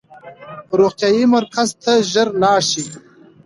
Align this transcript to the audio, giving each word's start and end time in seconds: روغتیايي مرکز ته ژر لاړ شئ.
روغتیايي 0.79 1.23
مرکز 1.35 1.69
ته 1.83 1.93
ژر 2.11 2.27
لاړ 2.41 2.59
شئ. 2.71 2.85